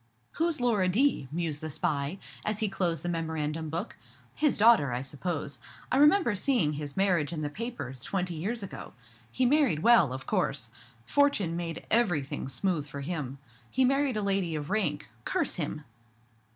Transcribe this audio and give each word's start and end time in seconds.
"_"Who's 0.37 0.59
Laura 0.59 0.89
D.?" 0.89 1.27
mused 1.31 1.61
the 1.61 1.69
spy, 1.69 2.17
as 2.43 2.57
he 2.57 2.67
closed 2.69 3.03
the 3.03 3.07
memorandum 3.07 3.69
book. 3.69 3.97
"His 4.33 4.57
daughter, 4.57 4.91
I 4.93 5.01
suppose. 5.01 5.59
I 5.91 5.97
remember 5.97 6.33
seeing 6.33 6.73
his 6.73 6.97
marriage 6.97 7.31
in 7.31 7.41
the 7.43 7.51
papers, 7.51 8.01
twenty 8.01 8.33
years 8.33 8.63
ago. 8.63 8.93
He 9.31 9.45
married 9.45 9.83
well, 9.83 10.11
of 10.11 10.25
course. 10.25 10.71
Fortune 11.05 11.55
made 11.55 11.85
everything 11.91 12.47
smooth 12.49 12.87
for 12.87 13.01
him. 13.01 13.37
He 13.69 13.85
married 13.85 14.17
a 14.17 14.23
lady 14.23 14.55
of 14.55 14.71
rank. 14.71 15.07
Curse 15.23 15.57
him!" 15.57 15.83